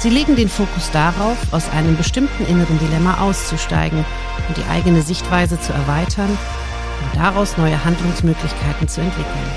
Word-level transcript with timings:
Sie 0.00 0.10
legen 0.10 0.36
den 0.36 0.48
Fokus 0.48 0.92
darauf, 0.92 1.52
aus 1.52 1.68
einem 1.70 1.96
bestimmten 1.96 2.46
inneren 2.46 2.78
Dilemma 2.78 3.20
auszusteigen 3.20 4.04
und 4.46 4.56
die 4.56 4.62
eigene 4.70 5.02
Sichtweise 5.02 5.60
zu 5.60 5.72
erweitern 5.72 6.30
und 6.30 7.16
daraus 7.16 7.56
neue 7.56 7.84
Handlungsmöglichkeiten 7.84 8.86
zu 8.86 9.00
entwickeln. 9.00 9.50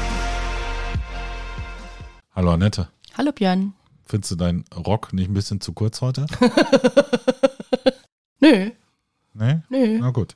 Hallo 2.34 2.54
Annette. 2.54 2.88
Hallo 3.16 3.32
Björn. 3.32 3.74
Findest 4.08 4.32
du 4.32 4.36
deinen 4.36 4.66
Rock 4.76 5.14
nicht 5.14 5.30
ein 5.30 5.36
bisschen 5.36 5.62
zu 5.62 5.74
kurz 5.74 6.02
heute? 6.02 6.26
Nö. 8.40 8.72
Nee? 9.34 9.60
Nö. 9.70 10.00
Na 10.00 10.10
gut. 10.10 10.36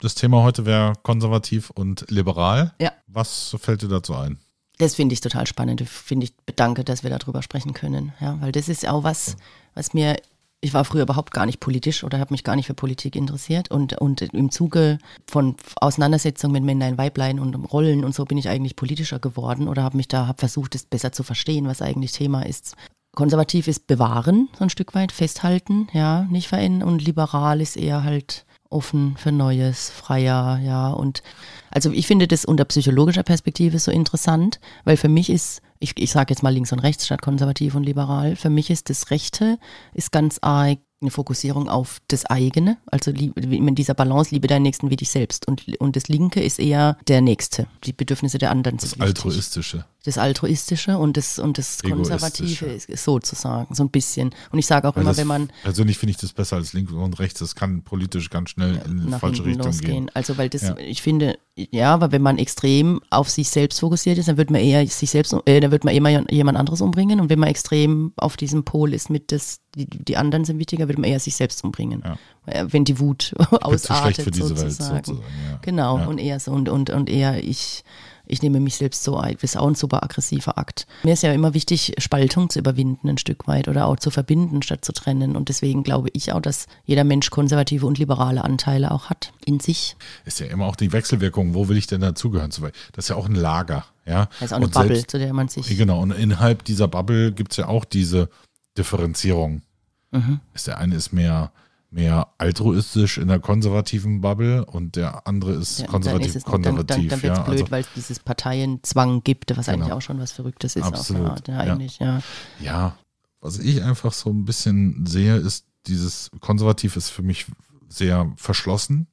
Das 0.00 0.14
Thema 0.14 0.44
heute 0.44 0.64
wäre 0.64 0.92
konservativ 1.02 1.70
und 1.70 2.08
liberal. 2.08 2.72
Ja. 2.80 2.92
Was 3.08 3.56
fällt 3.58 3.82
dir 3.82 3.88
dazu 3.88 4.14
ein? 4.14 4.38
Das 4.78 4.94
finde 4.94 5.12
ich 5.12 5.20
total 5.20 5.46
spannend. 5.46 5.82
Finde 5.88 6.24
ich 6.24 6.36
bedanke, 6.46 6.84
dass 6.84 7.02
wir 7.02 7.10
darüber 7.10 7.42
sprechen 7.42 7.72
können. 7.72 8.12
Ja, 8.20 8.40
weil 8.40 8.52
das 8.52 8.68
ist 8.68 8.88
auch 8.88 9.02
was, 9.02 9.36
was 9.74 9.92
mir 9.92 10.16
ich 10.60 10.74
war 10.74 10.84
früher 10.84 11.02
überhaupt 11.02 11.32
gar 11.32 11.46
nicht 11.46 11.60
politisch 11.60 12.02
oder 12.02 12.18
habe 12.18 12.34
mich 12.34 12.42
gar 12.42 12.56
nicht 12.56 12.66
für 12.66 12.74
Politik 12.74 13.14
interessiert. 13.14 13.70
Und, 13.70 13.94
und 14.00 14.22
im 14.22 14.50
Zuge 14.50 14.98
von 15.26 15.56
Auseinandersetzungen 15.80 16.52
mit 16.52 16.64
Männlein, 16.64 16.98
Weiblein 16.98 17.38
und 17.38 17.54
Rollen 17.54 18.04
und 18.04 18.14
so 18.14 18.24
bin 18.24 18.38
ich 18.38 18.48
eigentlich 18.48 18.76
politischer 18.76 19.20
geworden 19.20 19.68
oder 19.68 19.82
habe 19.82 19.96
mich 19.96 20.08
da, 20.08 20.26
habe 20.26 20.38
versucht, 20.38 20.74
es 20.74 20.84
besser 20.84 21.12
zu 21.12 21.22
verstehen, 21.22 21.66
was 21.66 21.82
eigentlich 21.82 22.12
Thema 22.12 22.42
ist. 22.42 22.76
Konservativ 23.14 23.68
ist 23.68 23.86
bewahren, 23.86 24.48
so 24.58 24.64
ein 24.64 24.70
Stück 24.70 24.94
weit, 24.94 25.12
festhalten, 25.12 25.88
ja, 25.92 26.22
nicht 26.30 26.48
verändern. 26.48 26.88
Und 26.88 27.04
liberal 27.04 27.60
ist 27.60 27.76
eher 27.76 28.02
halt 28.02 28.44
offen 28.70 29.16
für 29.16 29.32
Neues, 29.32 29.90
freier, 29.90 30.60
ja. 30.62 30.90
Und 30.90 31.22
also 31.70 31.90
ich 31.92 32.06
finde 32.06 32.28
das 32.28 32.44
unter 32.44 32.64
psychologischer 32.64 33.22
Perspektive 33.22 33.78
so 33.78 33.90
interessant, 33.90 34.60
weil 34.84 34.96
für 34.96 35.08
mich 35.08 35.30
ist, 35.30 35.62
ich, 35.78 35.98
ich 35.98 36.10
sage 36.10 36.32
jetzt 36.32 36.42
mal 36.42 36.52
links 36.52 36.72
und 36.72 36.80
rechts 36.80 37.06
statt 37.06 37.22
konservativ 37.22 37.74
und 37.74 37.84
liberal, 37.84 38.36
für 38.36 38.50
mich 38.50 38.70
ist 38.70 38.90
das 38.90 39.10
Rechte, 39.10 39.58
ist 39.94 40.12
ganz 40.12 40.38
arg 40.42 40.78
eine 41.00 41.10
Fokussierung 41.10 41.68
auf 41.68 42.00
das 42.08 42.26
eigene, 42.26 42.76
also 42.86 43.10
in 43.12 43.74
dieser 43.74 43.94
Balance, 43.94 44.30
liebe 44.32 44.48
deinen 44.48 44.62
Nächsten 44.62 44.90
wie 44.90 44.96
dich 44.96 45.10
selbst. 45.10 45.46
Und, 45.46 45.80
und 45.80 45.94
das 45.94 46.08
Linke 46.08 46.42
ist 46.42 46.58
eher 46.58 46.96
der 47.06 47.20
Nächste, 47.20 47.66
die 47.84 47.92
Bedürfnisse 47.92 48.38
der 48.38 48.50
anderen. 48.50 48.78
Das 48.78 48.98
Altruistische 48.98 49.84
das 50.08 50.18
Altruistische 50.18 50.96
und 50.96 51.16
das, 51.16 51.38
und 51.38 51.58
das 51.58 51.82
Konservative 51.82 52.66
ist, 52.66 52.88
ist 52.88 53.04
sozusagen, 53.04 53.74
so 53.74 53.82
ein 53.82 53.90
bisschen. 53.90 54.34
Und 54.50 54.58
ich 54.58 54.66
sage 54.66 54.88
auch 54.88 54.96
Weil 54.96 55.02
immer, 55.02 55.16
wenn 55.16 55.26
man. 55.26 55.50
Persönlich 55.62 55.98
finde 55.98 56.12
ich 56.12 56.16
das 56.16 56.32
besser 56.32 56.56
als 56.56 56.72
links 56.72 56.92
und 56.92 57.18
rechts. 57.18 57.40
Das 57.40 57.54
kann 57.54 57.82
politisch 57.82 58.30
ganz 58.30 58.50
schnell 58.50 58.76
ja, 58.76 58.82
in 58.82 59.06
die 59.06 59.12
falsche 59.12 59.44
Richtung 59.44 59.66
losgehen. 59.66 59.92
gehen. 60.06 60.10
Also, 60.14 60.38
weil 60.38 60.48
das, 60.48 60.62
ja. 60.62 60.76
ich 60.78 61.02
finde, 61.02 61.38
ja, 61.70 61.92
aber 61.92 62.12
wenn 62.12 62.22
man 62.22 62.38
extrem 62.38 63.00
auf 63.10 63.28
sich 63.28 63.48
selbst 63.48 63.80
fokussiert 63.80 64.16
ist, 64.18 64.28
dann 64.28 64.36
wird 64.36 64.50
man 64.50 64.60
eher 64.60 64.86
sich 64.86 65.10
selbst, 65.10 65.34
äh, 65.44 65.60
dann 65.60 65.72
wird 65.72 65.84
man 65.84 65.94
immer 65.94 66.30
jemand 66.30 66.56
anderes 66.56 66.80
umbringen. 66.80 67.20
Und 67.20 67.30
wenn 67.30 67.38
man 67.40 67.48
extrem 67.48 68.12
auf 68.16 68.36
diesem 68.36 68.64
Pol 68.64 68.94
ist 68.94 69.10
mit 69.10 69.32
das, 69.32 69.60
die, 69.74 69.86
die 69.86 70.16
anderen 70.16 70.44
sind 70.44 70.58
wichtiger, 70.58 70.86
wird 70.86 70.98
man 70.98 71.10
eher 71.10 71.18
sich 71.18 71.34
selbst 71.34 71.64
umbringen. 71.64 72.04
Ja. 72.04 72.72
Wenn 72.72 72.84
die 72.84 73.00
Wut 73.00 73.34
ausartet. 73.50 74.26
sozusagen. 74.26 74.60
Welt 74.60 75.06
sozusagen. 75.06 75.18
Ja. 75.50 75.58
Genau, 75.62 76.08
und 76.08 76.18
eher 76.18 76.38
so 76.38 76.52
und, 76.52 76.68
und, 76.68 76.90
und 76.90 77.10
eher 77.10 77.42
ich 77.42 77.82
ich 78.28 78.42
nehme 78.42 78.60
mich 78.60 78.76
selbst 78.76 79.02
so 79.02 79.16
ein. 79.16 79.34
Das 79.34 79.44
ist 79.44 79.56
auch 79.56 79.66
ein 79.66 79.74
super 79.74 80.02
aggressiver 80.02 80.58
Akt. 80.58 80.86
Mir 81.02 81.14
ist 81.14 81.22
ja 81.22 81.32
immer 81.32 81.54
wichtig, 81.54 81.94
Spaltung 81.98 82.50
zu 82.50 82.58
überwinden 82.58 83.08
ein 83.08 83.18
Stück 83.18 83.48
weit 83.48 83.68
oder 83.68 83.86
auch 83.86 83.96
zu 83.96 84.10
verbinden 84.10 84.62
statt 84.62 84.84
zu 84.84 84.92
trennen. 84.92 85.36
Und 85.36 85.48
deswegen 85.48 85.82
glaube 85.82 86.08
ich 86.12 86.32
auch, 86.32 86.40
dass 86.40 86.66
jeder 86.84 87.04
Mensch 87.04 87.30
konservative 87.30 87.86
und 87.86 87.98
liberale 87.98 88.44
Anteile 88.44 88.90
auch 88.90 89.10
hat 89.10 89.32
in 89.44 89.60
sich. 89.60 89.96
Ist 90.24 90.40
ja 90.40 90.46
immer 90.46 90.66
auch 90.66 90.76
die 90.76 90.92
Wechselwirkung. 90.92 91.54
Wo 91.54 91.68
will 91.68 91.76
ich 91.76 91.86
denn 91.86 92.00
dazugehören? 92.00 92.50
Das 92.50 93.04
ist 93.04 93.08
ja 93.08 93.16
auch 93.16 93.26
ein 93.26 93.34
Lager. 93.34 93.84
Ja? 94.06 94.28
Das 94.40 94.42
ist 94.42 94.52
auch 94.52 94.56
eine 94.56 94.66
und 94.66 94.74
Bubble, 94.74 94.94
selbst, 94.94 95.10
zu 95.10 95.18
der 95.18 95.32
man 95.32 95.48
sich. 95.48 95.76
Genau. 95.76 96.00
Und 96.00 96.12
innerhalb 96.12 96.64
dieser 96.64 96.88
Bubble 96.88 97.32
gibt 97.32 97.52
es 97.52 97.56
ja 97.56 97.68
auch 97.68 97.84
diese 97.84 98.28
Differenzierung. 98.76 99.62
Mhm. 100.10 100.40
der 100.66 100.78
eine 100.78 100.94
ist 100.94 101.12
mehr 101.12 101.52
mehr 101.90 102.28
altruistisch 102.38 103.18
in 103.18 103.28
der 103.28 103.38
konservativen 103.38 104.20
Bubble 104.20 104.64
und 104.64 104.96
der 104.96 105.26
andere 105.26 105.52
ist 105.54 105.80
ja, 105.80 105.86
konservativ. 105.86 106.32
Dann 106.32 106.36
ist 106.36 106.44
konservativ, 106.44 106.86
dann, 106.86 106.96
dann, 107.02 107.10
dann 107.10 107.22
wird 107.22 107.32
es 107.32 107.38
ja, 107.38 107.42
blöd, 107.42 107.60
also, 107.60 107.70
weil 107.70 107.80
es 107.80 107.88
dieses 107.94 108.18
Parteienzwang 108.20 109.22
gibt, 109.24 109.56
was 109.56 109.66
genau. 109.66 109.78
eigentlich 109.78 109.92
auch 109.92 110.02
schon 110.02 110.18
was 110.18 110.32
Verrücktes 110.32 110.76
ist. 110.76 110.84
Absolut. 110.84 111.30
Art, 111.30 111.48
ja, 111.48 111.58
eigentlich, 111.58 111.98
ja. 111.98 112.20
ja, 112.60 112.96
was 113.40 113.58
ich 113.58 113.82
einfach 113.82 114.12
so 114.12 114.30
ein 114.30 114.44
bisschen 114.44 115.06
sehe, 115.06 115.36
ist 115.36 115.66
dieses 115.86 116.30
Konservativ 116.40 116.96
ist 116.96 117.08
für 117.08 117.22
mich 117.22 117.46
sehr 117.88 118.32
verschlossen 118.36 119.06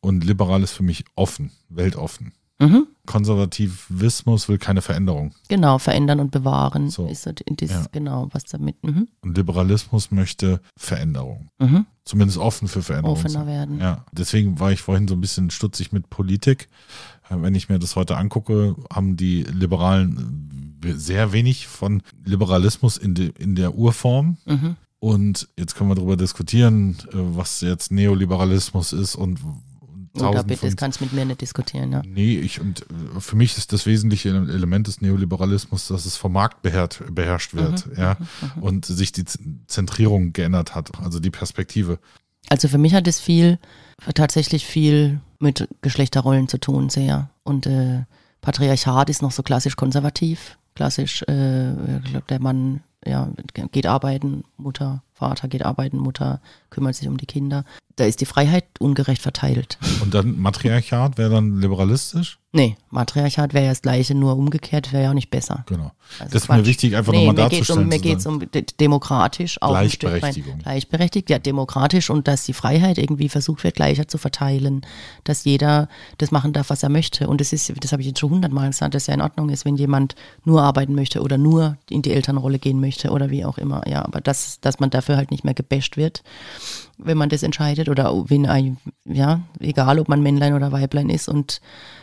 und 0.00 0.24
liberal 0.24 0.62
ist 0.62 0.72
für 0.72 0.82
mich 0.82 1.04
offen, 1.14 1.52
weltoffen. 1.68 2.32
Mhm. 2.60 2.88
Konservativismus 3.06 4.48
will 4.48 4.58
keine 4.58 4.82
Veränderung. 4.82 5.32
Genau, 5.48 5.78
verändern 5.78 6.20
und 6.20 6.30
bewahren 6.30 6.90
so. 6.90 7.06
ist 7.06 7.26
das, 7.26 7.34
ja. 7.70 7.86
genau, 7.92 8.28
was 8.32 8.44
damit. 8.44 8.82
Mhm. 8.82 9.08
Und 9.20 9.36
Liberalismus 9.36 10.10
möchte 10.10 10.60
Veränderung. 10.76 11.48
Mhm. 11.58 11.86
Zumindest 12.04 12.38
offen 12.38 12.68
für 12.68 12.82
Veränderung. 12.82 13.16
Offener 13.16 13.46
werden. 13.46 13.78
Ja, 13.78 14.04
deswegen 14.12 14.58
war 14.58 14.72
ich 14.72 14.82
vorhin 14.82 15.06
so 15.06 15.14
ein 15.14 15.20
bisschen 15.20 15.50
stutzig 15.50 15.92
mit 15.92 16.10
Politik. 16.10 16.68
Äh, 17.30 17.36
wenn 17.40 17.54
ich 17.54 17.68
mir 17.68 17.78
das 17.78 17.96
heute 17.96 18.16
angucke, 18.16 18.74
haben 18.92 19.16
die 19.16 19.42
Liberalen 19.42 20.80
sehr 20.84 21.32
wenig 21.32 21.68
von 21.68 22.02
Liberalismus 22.24 22.96
in, 22.96 23.14
de, 23.14 23.32
in 23.38 23.54
der 23.54 23.74
Urform. 23.74 24.36
Mhm. 24.46 24.76
Und 25.00 25.48
jetzt 25.56 25.76
können 25.76 25.90
wir 25.90 25.94
darüber 25.94 26.16
diskutieren, 26.16 26.96
äh, 27.12 27.14
was 27.14 27.60
jetzt 27.60 27.92
Neoliberalismus 27.92 28.92
ist 28.92 29.14
und 29.14 29.38
oder 30.22 30.44
bitte, 30.44 30.66
das 30.66 30.76
kannst 30.76 31.00
du 31.00 31.04
mit 31.04 31.12
mir 31.12 31.24
nicht 31.24 31.40
diskutieren. 31.40 31.92
Ja. 31.92 32.02
Nee, 32.04 32.38
ich 32.38 32.60
und 32.60 32.82
äh, 32.82 33.20
für 33.20 33.36
mich 33.36 33.56
ist 33.56 33.72
das 33.72 33.86
wesentliche 33.86 34.30
Element 34.30 34.86
des 34.86 35.00
Neoliberalismus, 35.00 35.88
dass 35.88 36.06
es 36.06 36.16
vom 36.16 36.32
Markt 36.32 36.62
beherrscht, 36.62 37.02
beherrscht 37.10 37.54
wird, 37.54 37.86
mhm, 37.86 37.92
ja, 37.96 38.16
mhm, 38.18 38.50
mhm. 38.56 38.62
und 38.62 38.86
sich 38.86 39.12
die 39.12 39.24
Zentrierung 39.66 40.32
geändert 40.32 40.74
hat, 40.74 40.90
also 41.00 41.20
die 41.20 41.30
Perspektive. 41.30 41.98
Also 42.48 42.68
für 42.68 42.78
mich 42.78 42.94
hat 42.94 43.06
es 43.06 43.20
viel, 43.20 43.58
tatsächlich 44.14 44.64
viel 44.64 45.20
mit 45.38 45.68
Geschlechterrollen 45.82 46.48
zu 46.48 46.58
tun, 46.58 46.88
sehr. 46.88 47.30
Und 47.44 47.66
äh, 47.66 48.04
Patriarchat 48.40 49.10
ist 49.10 49.22
noch 49.22 49.32
so 49.32 49.42
klassisch 49.42 49.76
konservativ, 49.76 50.58
klassisch, 50.74 51.22
äh, 51.22 51.72
der 52.28 52.40
Mann 52.40 52.80
ja, 53.04 53.30
geht 53.72 53.86
arbeiten, 53.86 54.44
Mutter, 54.56 55.02
Vater 55.18 55.48
geht 55.48 55.64
arbeiten, 55.64 55.98
Mutter 55.98 56.40
kümmert 56.70 56.94
sich 56.94 57.08
um 57.08 57.16
die 57.16 57.26
Kinder. 57.26 57.64
Da 57.96 58.04
ist 58.04 58.20
die 58.20 58.26
Freiheit 58.26 58.64
ungerecht 58.78 59.20
verteilt. 59.20 59.78
Und 60.00 60.14
dann 60.14 60.38
Matriarchat 60.38 61.18
wäre 61.18 61.30
dann 61.30 61.60
liberalistisch? 61.60 62.38
Nee, 62.52 62.76
Matriarchat 62.90 63.52
wäre 63.52 63.66
ja 63.66 63.72
das 63.72 63.82
gleiche, 63.82 64.14
nur 64.14 64.34
umgekehrt 64.36 64.92
wäre 64.92 65.04
ja 65.04 65.10
auch 65.10 65.14
nicht 65.14 65.30
besser. 65.30 65.64
Genau. 65.66 65.92
Also 66.18 66.32
das 66.32 66.44
ist 66.44 66.48
mir 66.48 66.64
wichtig, 66.64 66.96
einfach 66.96 67.12
nee, 67.12 67.26
nochmal 67.26 67.50
darzustellen. 67.50 67.82
Um, 67.82 67.88
mir 67.88 67.98
geht 67.98 68.18
es 68.18 68.26
um 68.26 68.42
demokratisch 68.80 69.60
auch 69.60 69.70
Gleichberechtigung. 69.70 70.54
Ein 70.54 70.58
Gleichberechtigt, 70.60 71.28
ja, 71.28 71.38
demokratisch 71.38 72.08
und 72.08 72.26
dass 72.26 72.44
die 72.44 72.54
Freiheit 72.54 72.96
irgendwie 72.96 73.28
versucht 73.28 73.64
wird, 73.64 73.74
gleicher 73.74 74.08
zu 74.08 74.16
verteilen, 74.16 74.80
dass 75.24 75.44
jeder 75.44 75.88
das 76.16 76.30
machen 76.30 76.54
darf, 76.54 76.70
was 76.70 76.82
er 76.82 76.88
möchte. 76.88 77.28
Und 77.28 77.42
das 77.42 77.52
ist, 77.52 77.70
das 77.80 77.92
habe 77.92 78.00
ich 78.00 78.08
jetzt 78.08 78.20
schon 78.20 78.30
hundertmal 78.30 78.68
gesagt, 78.68 78.94
dass 78.94 79.08
ja 79.08 79.14
in 79.14 79.20
Ordnung 79.20 79.50
ist, 79.50 79.66
wenn 79.66 79.76
jemand 79.76 80.14
nur 80.44 80.62
arbeiten 80.62 80.94
möchte 80.94 81.20
oder 81.20 81.36
nur 81.36 81.76
in 81.90 82.00
die 82.00 82.12
Elternrolle 82.12 82.58
gehen 82.58 82.80
möchte 82.80 83.10
oder 83.10 83.28
wie 83.28 83.44
auch 83.44 83.58
immer. 83.58 83.86
Ja, 83.86 84.06
aber 84.06 84.22
das, 84.22 84.58
dass 84.60 84.80
man 84.80 84.88
dafür 84.88 85.07
halt 85.16 85.30
nicht 85.30 85.44
mehr 85.44 85.54
gebasht 85.54 85.96
wird 85.96 86.22
wenn 86.98 87.16
man 87.16 87.28
das 87.28 87.44
entscheidet 87.44 87.88
oder 87.88 88.12
wenn 88.28 88.46
ein, 88.46 88.76
ja, 89.04 89.40
egal 89.60 90.00
ob 90.00 90.08
man 90.08 90.20
Männlein 90.20 90.54
oder 90.54 90.72
Weiblein 90.72 91.10
ist 91.10 91.28
und 91.28 91.60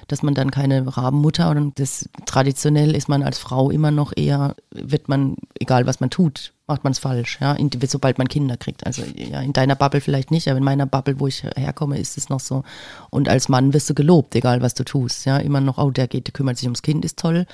dass 0.07 0.23
man 0.23 0.33
dann 0.33 0.51
keine 0.51 0.97
Rabenmutter 0.97 1.49
und 1.49 1.79
das 1.79 2.07
traditionell 2.25 2.95
ist 2.95 3.09
man 3.09 3.21
als 3.21 3.37
Frau 3.37 3.69
immer 3.71 3.91
noch 3.91 4.13
eher, 4.15 4.55
wird 4.71 5.09
man, 5.09 5.35
egal 5.59 5.85
was 5.85 5.99
man 5.99 6.09
tut, 6.09 6.53
macht 6.67 6.83
man 6.83 6.91
es 6.91 6.99
falsch, 6.99 7.39
ja, 7.41 7.53
in, 7.53 7.69
sobald 7.87 8.17
man 8.17 8.29
Kinder 8.29 8.55
kriegt. 8.55 8.85
Also 8.85 9.03
ja, 9.15 9.41
in 9.41 9.53
deiner 9.53 9.75
Bubble 9.75 10.01
vielleicht 10.01 10.31
nicht, 10.31 10.47
aber 10.47 10.57
in 10.57 10.63
meiner 10.63 10.85
Bubble, 10.85 11.19
wo 11.19 11.27
ich 11.27 11.43
herkomme, 11.43 11.99
ist 11.99 12.17
es 12.17 12.29
noch 12.29 12.39
so. 12.39 12.63
Und 13.09 13.27
als 13.27 13.49
Mann 13.49 13.73
wirst 13.73 13.89
du 13.89 13.93
gelobt, 13.93 14.33
egal 14.35 14.61
was 14.61 14.75
du 14.75 14.83
tust, 14.83 15.25
ja, 15.25 15.37
immer 15.37 15.59
noch, 15.59 15.77
oh, 15.77 15.91
der 15.91 16.07
geht, 16.07 16.27
der 16.27 16.33
kümmert 16.33 16.57
sich 16.57 16.67
ums 16.67 16.81
Kind, 16.81 17.03
ist 17.03 17.19
toll 17.19 17.45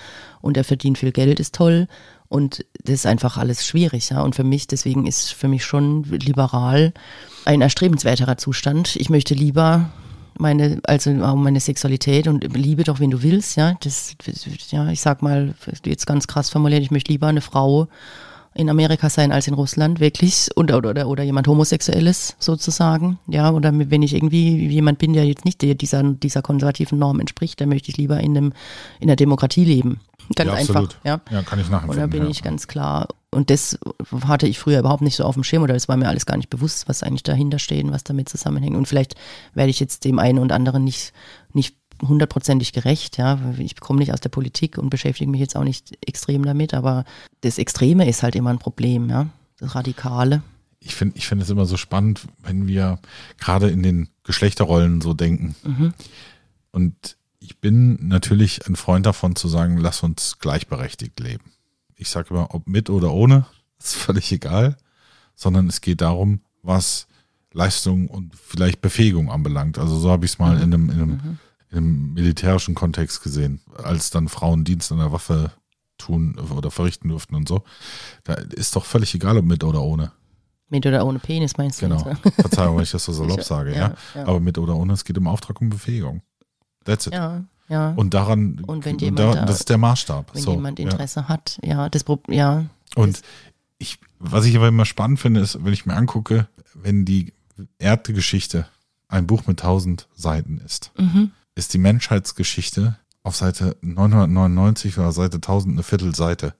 und 0.41 0.57
er 0.57 0.63
verdient 0.63 0.99
viel 0.99 1.11
Geld, 1.11 1.39
ist 1.39 1.55
toll 1.55 1.87
und 2.31 2.65
das 2.85 2.93
ist 2.95 3.05
einfach 3.05 3.35
alles 3.35 3.65
schwierig, 3.65 4.09
ja. 4.09 4.21
Und 4.21 4.35
für 4.35 4.45
mich, 4.45 4.65
deswegen 4.65 5.05
ist 5.05 5.33
für 5.33 5.49
mich 5.49 5.65
schon 5.65 6.03
liberal 6.03 6.93
ein 7.43 7.59
erstrebenswerterer 7.59 8.37
Zustand. 8.37 8.95
Ich 8.95 9.09
möchte 9.09 9.33
lieber 9.33 9.89
meine, 10.39 10.79
also 10.85 11.11
meine 11.11 11.59
Sexualität 11.59 12.29
und 12.29 12.55
liebe 12.55 12.85
doch, 12.85 13.01
wen 13.01 13.11
du 13.11 13.21
willst, 13.21 13.57
ja. 13.57 13.75
Das, 13.83 14.15
ja, 14.69 14.89
ich 14.89 15.01
sag 15.01 15.21
mal, 15.21 15.55
jetzt 15.85 16.07
ganz 16.07 16.25
krass 16.25 16.49
formuliert, 16.49 16.81
ich 16.83 16.91
möchte 16.91 17.11
lieber 17.11 17.27
eine 17.27 17.41
Frau 17.41 17.89
in 18.53 18.69
Amerika 18.69 19.09
sein 19.09 19.33
als 19.33 19.47
in 19.47 19.53
Russland, 19.53 19.99
wirklich, 19.99 20.47
und, 20.55 20.71
oder, 20.71 20.89
oder, 20.89 21.07
oder 21.07 21.23
jemand 21.23 21.47
Homosexuelles 21.47 22.37
sozusagen, 22.39 23.19
ja, 23.27 23.51
oder 23.51 23.71
wenn 23.73 24.03
ich 24.03 24.13
irgendwie 24.13 24.67
jemand 24.67 24.99
bin, 24.99 25.11
der 25.11 25.25
jetzt 25.25 25.43
nicht 25.43 25.61
dieser, 25.61 26.03
dieser 26.03 26.41
konservativen 26.41 26.97
Norm 26.97 27.19
entspricht, 27.19 27.59
dann 27.59 27.69
möchte 27.69 27.91
ich 27.91 27.97
lieber 27.97 28.21
in, 28.21 28.37
einem, 28.37 28.53
in 29.01 29.07
der 29.07 29.17
Demokratie 29.17 29.65
leben. 29.65 29.99
Ganz 30.35 30.49
ja, 30.49 30.55
einfach. 30.55 30.89
Ja. 31.03 31.21
ja, 31.29 31.41
kann 31.43 31.59
ich 31.59 31.69
nachempfinden. 31.69 31.99
Da 31.99 32.07
bin 32.07 32.23
ja. 32.23 32.29
ich 32.29 32.43
ganz 32.43 32.67
klar. 32.67 33.07
Und 33.31 33.49
das 33.49 33.79
hatte 34.27 34.47
ich 34.47 34.59
früher 34.59 34.79
überhaupt 34.79 35.01
nicht 35.01 35.15
so 35.15 35.23
auf 35.23 35.35
dem 35.35 35.43
Schirm 35.43 35.63
oder 35.63 35.73
das 35.73 35.87
war 35.87 35.95
mir 35.95 36.09
alles 36.09 36.25
gar 36.25 36.37
nicht 36.37 36.49
bewusst, 36.49 36.89
was 36.89 37.01
eigentlich 37.01 37.23
dahinter 37.23 37.59
steht 37.59 37.85
und 37.85 37.91
was 37.91 38.03
damit 38.03 38.27
zusammenhängt. 38.27 38.75
Und 38.75 38.87
vielleicht 38.87 39.15
werde 39.53 39.69
ich 39.69 39.79
jetzt 39.79 40.03
dem 40.03 40.19
einen 40.19 40.39
und 40.39 40.51
anderen 40.51 40.83
nicht, 40.83 41.13
nicht 41.53 41.75
hundertprozentig 42.01 42.73
gerecht, 42.73 43.17
ja. 43.17 43.39
Ich 43.57 43.79
komme 43.79 43.99
nicht 43.99 44.13
aus 44.13 44.19
der 44.19 44.29
Politik 44.29 44.77
und 44.77 44.89
beschäftige 44.89 45.29
mich 45.29 45.39
jetzt 45.39 45.55
auch 45.55 45.63
nicht 45.63 45.97
extrem 46.05 46.43
damit, 46.43 46.73
aber 46.73 47.05
das 47.41 47.57
Extreme 47.57 48.07
ist 48.07 48.23
halt 48.23 48.35
immer 48.35 48.49
ein 48.49 48.59
Problem, 48.59 49.09
ja. 49.09 49.27
Das 49.59 49.75
Radikale. 49.75 50.41
ich 50.79 50.95
finde 50.95 51.17
ich 51.17 51.27
finde 51.27 51.43
es 51.43 51.49
immer 51.49 51.65
so 51.65 51.77
spannend, 51.77 52.27
wenn 52.41 52.67
wir 52.67 52.99
gerade 53.39 53.69
in 53.69 53.83
den 53.83 54.09
Geschlechterrollen 54.23 55.01
so 55.01 55.13
denken. 55.13 55.55
Mhm. 55.63 55.93
Und 56.71 57.17
ich 57.41 57.59
bin 57.59 58.07
natürlich 58.07 58.67
ein 58.67 58.75
Freund 58.75 59.05
davon 59.05 59.35
zu 59.35 59.47
sagen, 59.47 59.77
lass 59.77 60.03
uns 60.03 60.37
gleichberechtigt 60.39 61.19
leben. 61.19 61.51
Ich 61.95 62.09
sage 62.09 62.29
immer, 62.29 62.53
ob 62.53 62.67
mit 62.67 62.89
oder 62.89 63.11
ohne, 63.11 63.45
ist 63.79 63.95
völlig 63.95 64.31
egal, 64.31 64.77
sondern 65.35 65.67
es 65.67 65.81
geht 65.81 66.01
darum, 66.01 66.41
was 66.61 67.07
Leistung 67.51 68.07
und 68.07 68.35
vielleicht 68.35 68.79
Befähigung 68.79 69.29
anbelangt. 69.29 69.77
Also 69.79 69.97
so 69.97 70.11
habe 70.11 70.25
ich 70.25 70.33
es 70.33 70.39
mal 70.39 70.55
in 70.57 70.73
einem, 70.73 70.89
in 70.89 71.01
einem, 71.01 71.39
in 71.71 71.77
einem 71.77 72.13
militärischen 72.13 72.75
Kontext 72.75 73.23
gesehen, 73.23 73.59
als 73.83 74.11
dann 74.11 74.29
Frauen 74.29 74.63
Dienst 74.63 74.91
an 74.91 74.99
der 74.99 75.11
Waffe 75.11 75.51
tun 75.97 76.37
oder 76.39 76.69
verrichten 76.69 77.09
durften 77.09 77.35
und 77.35 77.47
so. 77.47 77.63
Da 78.23 78.35
ist 78.35 78.75
doch 78.75 78.85
völlig 78.85 79.13
egal, 79.15 79.37
ob 79.37 79.45
mit 79.45 79.63
oder 79.63 79.81
ohne. 79.81 80.11
Mit 80.69 80.85
oder 80.85 81.05
ohne 81.05 81.19
Penis 81.19 81.57
meinst 81.57 81.81
du? 81.81 81.89
Genau. 81.89 82.15
Verzeihung, 82.35 82.77
wenn 82.77 82.83
ich 82.83 82.91
das 82.91 83.03
so 83.03 83.11
salopp 83.11 83.43
sage, 83.43 83.71
ja, 83.71 83.77
ja, 83.77 83.95
ja. 84.15 84.27
Aber 84.27 84.39
mit 84.39 84.57
oder 84.57 84.75
ohne, 84.75 84.93
es 84.93 85.03
geht 85.03 85.17
im 85.17 85.27
Auftrag 85.27 85.59
um 85.59 85.69
Befähigung. 85.69 86.21
That's 86.85 87.07
it. 87.07 87.13
Ja, 87.13 87.43
ja. 87.69 87.91
Und 87.91 88.13
daran, 88.13 88.61
Und 88.65 88.85
wenn 88.85 88.97
jemand 88.99 89.19
da, 89.19 89.33
da- 89.33 89.45
das 89.45 89.59
ist 89.61 89.69
der 89.69 89.77
Maßstab. 89.77 90.33
wenn 90.33 90.41
so, 90.41 90.51
jemand 90.51 90.79
ja. 90.79 90.85
Interesse 90.85 91.27
hat, 91.27 91.59
ja, 91.63 91.89
das 91.89 92.03
Problem, 92.03 92.37
ja. 92.37 92.65
Und 92.95 93.21
ich, 93.77 93.99
was 94.19 94.45
ich 94.45 94.55
aber 94.55 94.67
immer 94.67 94.85
spannend 94.85 95.19
finde, 95.19 95.39
ist, 95.41 95.63
wenn 95.63 95.73
ich 95.73 95.85
mir 95.85 95.95
angucke, 95.95 96.47
wenn 96.73 97.05
die 97.05 97.33
Erdgeschichte 97.79 98.67
ein 99.07 99.27
Buch 99.27 99.45
mit 99.47 99.59
tausend 99.59 100.07
Seiten 100.15 100.57
ist, 100.59 100.91
Mhm. 100.97 101.31
ist 101.55 101.73
die 101.73 101.77
Menschheitsgeschichte 101.79 102.97
auf 103.23 103.35
Seite 103.35 103.77
999 103.81 104.97
oder 104.97 105.11
Seite 105.11 105.41
1000 105.41 105.73
eine 105.75 105.83
Viertelseite. 105.83 106.53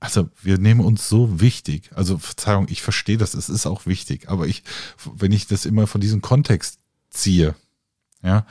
Also 0.00 0.28
wir 0.42 0.58
nehmen 0.58 0.80
uns 0.80 1.08
so 1.08 1.40
wichtig. 1.40 1.90
Also 1.94 2.18
Verzeihung, 2.18 2.66
ich 2.68 2.82
verstehe 2.82 3.16
das, 3.16 3.32
es 3.34 3.48
ist 3.48 3.66
auch 3.66 3.86
wichtig. 3.86 4.28
Aber 4.28 4.46
ich, 4.46 4.62
wenn 5.14 5.32
ich 5.32 5.46
das 5.46 5.64
immer 5.64 5.86
von 5.86 6.00
diesem 6.00 6.20
Kontext 6.20 6.78
ziehe, 7.10 7.54
ja, 8.24 8.46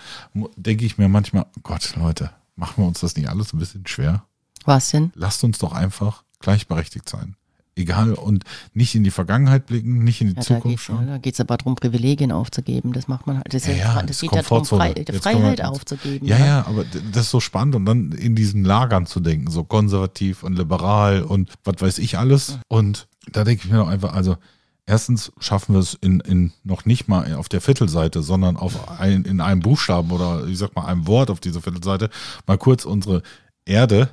denke 0.55 0.85
ich 0.85 0.97
mir 0.97 1.09
manchmal, 1.09 1.45
Gott, 1.63 1.95
Leute, 1.97 2.29
machen 2.55 2.83
wir 2.83 2.87
uns 2.87 2.99
das 3.01 3.15
nicht 3.15 3.29
alles 3.29 3.53
ein 3.53 3.59
bisschen 3.59 3.85
schwer? 3.87 4.23
Was 4.65 4.91
denn? 4.91 5.11
lasst 5.15 5.43
uns 5.43 5.57
doch 5.57 5.73
einfach 5.73 6.23
gleichberechtigt 6.39 7.09
sein. 7.09 7.35
Egal 7.75 8.13
und 8.13 8.43
nicht 8.75 8.93
in 8.93 9.03
die 9.03 9.09
Vergangenheit 9.09 9.65
blicken, 9.65 10.03
nicht 10.03 10.21
in 10.21 10.27
die 10.27 10.33
Ja, 10.35 10.41
da 10.41 10.45
Zukunft 10.45 10.83
schauen. 10.85 11.07
da 11.07 11.17
geht's 11.17 11.39
aber 11.39 11.57
darum, 11.57 11.73
Privilegien 11.75 12.31
aufzugeben. 12.31 12.93
Das 12.93 13.07
macht 13.07 13.25
man 13.25 13.37
halt. 13.37 13.51
Das, 13.51 13.65
Ja, 13.65 13.73
ja, 13.73 13.93
das 13.95 14.05
das 14.05 14.21
geht 14.21 14.31
ja 14.31 14.41
darum, 14.43 14.59
Jetzt 14.59 15.23
Freiheit 15.23 15.57
wir- 15.57 15.69
aufzugeben. 15.71 16.27
Ja, 16.27 16.37
ja, 16.37 16.67
aber 16.67 16.85
das 16.85 17.23
ist 17.25 17.31
so 17.31 17.39
spannend 17.39 17.73
und 17.73 17.85
dann 17.85 18.11
in 18.11 18.35
diesen 18.35 18.63
Lagern 18.63 19.07
zu 19.07 19.19
denken, 19.19 19.49
so 19.49 19.63
konservativ 19.63 20.43
und 20.43 20.55
liberal 20.55 21.23
und 21.23 21.51
was 21.63 21.77
weiß 21.81 21.97
ich 21.97 22.19
alles. 22.19 22.59
Und 22.67 23.07
da 23.31 23.43
denke 23.43 23.65
ich 23.65 23.71
mir 23.71 23.77
doch 23.79 23.87
einfach, 23.87 24.13
also 24.13 24.37
erstens 24.85 25.31
schaffen 25.39 25.75
wir 25.75 25.79
es 25.79 25.93
in, 25.95 26.19
in 26.21 26.51
noch 26.63 26.85
nicht 26.85 27.07
mal 27.07 27.35
auf 27.35 27.49
der 27.49 27.61
Viertelseite, 27.61 28.21
sondern 28.21 28.57
auf 28.57 28.99
ein, 28.99 29.23
in 29.23 29.41
einem 29.41 29.61
Buchstaben 29.61 30.11
oder 30.11 30.45
ich 30.47 30.57
sag 30.57 30.75
mal 30.75 30.85
einem 30.85 31.07
Wort 31.07 31.29
auf 31.29 31.39
dieser 31.39 31.61
Viertelseite 31.61 32.09
mal 32.47 32.57
kurz 32.57 32.85
unsere 32.85 33.23
Erde, 33.65 34.09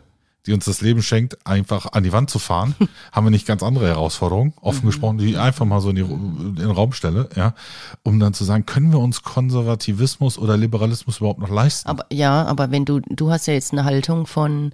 die 0.46 0.52
uns 0.52 0.64
das 0.64 0.80
Leben 0.80 1.02
schenkt, 1.02 1.44
einfach 1.46 1.92
an 1.92 2.02
die 2.02 2.12
Wand 2.12 2.30
zu 2.30 2.38
fahren. 2.38 2.74
Haben 3.12 3.26
wir 3.26 3.30
nicht 3.30 3.46
ganz 3.46 3.62
andere 3.62 3.88
Herausforderungen, 3.88 4.54
offen 4.60 4.86
gesprochen, 4.86 5.18
die 5.18 5.30
ich 5.30 5.38
einfach 5.38 5.66
mal 5.66 5.80
so 5.80 5.90
in, 5.90 5.96
die, 5.96 6.02
in 6.02 6.56
den 6.56 6.70
Raum 6.70 6.92
stelle, 6.92 7.28
ja, 7.36 7.54
um 8.02 8.18
dann 8.20 8.32
zu 8.32 8.44
sagen, 8.44 8.64
können 8.64 8.92
wir 8.92 9.00
uns 9.00 9.22
Konservativismus 9.22 10.38
oder 10.38 10.56
Liberalismus 10.56 11.18
überhaupt 11.18 11.40
noch 11.40 11.50
leisten? 11.50 11.88
Aber 11.88 12.06
ja, 12.10 12.44
aber 12.46 12.70
wenn 12.70 12.84
du, 12.84 13.00
du 13.00 13.30
hast 13.30 13.46
ja 13.46 13.54
jetzt 13.54 13.72
eine 13.72 13.84
Haltung 13.84 14.26
von, 14.26 14.72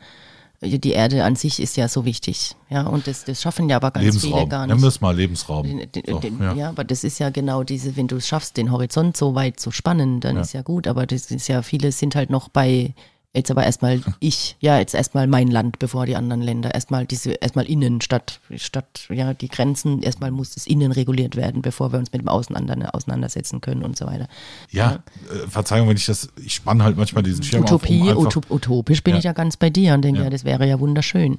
die 0.68 0.92
Erde 0.92 1.24
an 1.24 1.36
sich 1.36 1.60
ist 1.60 1.76
ja 1.76 1.88
so 1.88 2.04
wichtig. 2.04 2.54
Ja, 2.68 2.82
und 2.86 3.06
das, 3.06 3.24
das 3.24 3.40
schaffen 3.42 3.68
ja 3.68 3.76
aber 3.76 3.90
ganz 3.92 4.04
viele 4.04 4.12
Lebensraum. 4.20 4.48
gar 4.48 4.66
Nennen 4.66 4.80
wir 4.80 4.86
nicht. 4.86 4.94
es 4.96 5.00
mal 5.00 5.16
Lebensraum. 5.16 5.62
Den, 5.66 5.90
den, 5.92 6.02
So, 6.06 6.18
den, 6.18 6.40
ja. 6.42 6.52
ja. 6.54 6.68
aber 6.70 6.84
das 6.84 7.04
ist 7.04 7.18
ja 7.18 7.30
genau 7.30 7.62
diese, 7.64 7.96
wenn 7.96 8.08
du 8.08 8.16
es 8.16 8.26
schaffst, 8.28 8.56
den 8.56 8.70
Horizont 8.72 9.16
so 9.16 9.34
weit 9.34 9.58
zu 9.60 9.70
spannen, 9.70 10.20
dann 10.20 10.36
Ja. 10.36 10.42
ist 10.42 10.52
ja 10.52 10.62
gut. 10.62 10.86
Aber 10.86 11.06
das 11.06 11.30
ist 11.30 11.48
ja, 11.48 11.62
viele 11.62 11.92
sind 11.92 12.14
halt 12.14 12.30
noch 12.30 12.48
bei, 12.48 12.94
jetzt 13.36 13.50
aber 13.50 13.64
erstmal 13.64 14.00
ich, 14.18 14.56
ja, 14.60 14.78
jetzt 14.78 14.94
erstmal 14.94 15.26
mein 15.26 15.48
Land, 15.48 15.78
bevor 15.78 16.06
die 16.06 16.16
anderen 16.16 16.42
Länder. 16.42 16.74
Erstmal 16.74 17.06
diese, 17.06 17.32
erstmal 17.32 17.66
innen 17.66 18.00
statt, 18.00 18.40
statt, 18.56 19.06
ja, 19.10 19.34
die 19.34 19.48
Grenzen, 19.48 20.02
erstmal 20.02 20.30
muss 20.30 20.54
das 20.54 20.66
innen 20.66 20.90
reguliert 20.90 21.36
werden, 21.36 21.62
bevor 21.62 21.92
wir 21.92 21.98
uns 21.98 22.12
mit 22.12 22.22
dem 22.22 22.28
Außen 22.28 22.56
auseinandersetzen 22.92 23.60
können 23.60 23.82
und 23.82 23.96
so 23.96 24.06
weiter. 24.06 24.26
Ja, 24.70 25.02
äh, 25.30 25.46
Verzeihung, 25.48 25.88
wenn 25.88 25.96
ich 25.96 26.06
das, 26.06 26.28
ich 26.42 26.54
spanne 26.54 26.82
halt 26.82 26.96
manchmal 26.96 27.22
diesen 27.22 27.42
Schirm 27.44 27.62
Utopie, 27.62 28.00
auf, 28.00 28.02
um 28.02 28.08
einfach, 28.08 28.22
utop, 28.38 28.50
utopisch 28.50 29.02
bin 29.02 29.14
Ja. 29.14 29.18
ich 29.18 29.24
ja 29.24 29.32
ganz 29.32 29.56
bei 29.56 29.70
dir 29.70 29.94
und 29.94 30.02
denke, 30.02 30.18
Ja. 30.18 30.24
ja, 30.24 30.30
das 30.30 30.44
wäre 30.44 30.66
ja 30.66 30.80
wunderschön. 30.80 31.38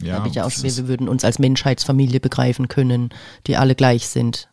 ja, 0.00 0.24
ich 0.26 0.34
ja 0.34 0.44
auch 0.44 0.52
wir 0.62 0.88
würden 0.88 1.08
uns 1.08 1.24
als 1.24 1.38
Menschheitsfamilie 1.38 2.20
begreifen 2.20 2.68
können, 2.68 3.10
die 3.46 3.56
alle 3.56 3.74
gleich 3.74 4.08
sind. 4.08 4.48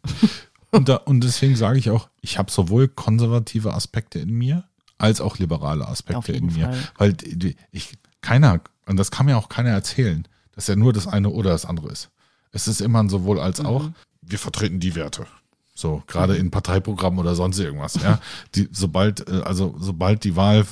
und, 0.71 0.89
da, 0.89 0.95
und 0.95 1.23
deswegen 1.23 1.55
sage 1.55 1.77
ich 1.79 1.89
auch, 1.89 2.09
ich 2.21 2.37
habe 2.37 2.51
sowohl 2.51 2.87
konservative 2.87 3.73
Aspekte 3.73 4.19
in 4.19 4.31
mir, 4.31 4.63
als 5.05 5.21
auch 5.21 5.37
liberale 5.37 5.87
Aspekte 5.87 6.31
in 6.33 6.47
mir. 6.47 6.71
Fall. 6.71 6.89
Weil 6.97 7.55
ich, 7.71 7.93
keiner, 8.21 8.59
und 8.85 8.97
das 8.97 9.11
kann 9.11 9.25
mir 9.27 9.37
auch 9.37 9.49
keiner 9.49 9.69
erzählen, 9.69 10.27
dass 10.53 10.67
ja 10.67 10.75
nur 10.75 10.93
das 10.93 11.07
eine 11.07 11.29
oder 11.29 11.51
das 11.51 11.65
andere 11.65 11.89
ist. 11.89 12.09
Es 12.51 12.67
ist 12.67 12.81
immer 12.81 13.01
ein 13.01 13.09
sowohl 13.09 13.39
als 13.39 13.59
Mhm. 13.61 13.65
auch, 13.65 13.89
wir 14.21 14.39
vertreten 14.39 14.79
die 14.79 14.95
Werte. 14.95 15.27
So, 15.73 16.03
gerade 16.07 16.37
in 16.37 16.51
Parteiprogrammen 16.51 17.19
oder 17.19 17.35
sonst 17.35 17.59
irgendwas, 17.59 17.95
ja. 17.95 18.19
Die, 18.55 18.69
sobald, 18.71 19.27
äh, 19.27 19.41
also 19.43 19.75
sobald 19.77 20.23
die 20.23 20.35
Wahl 20.37 20.65